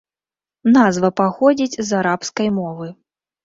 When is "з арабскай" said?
1.93-2.53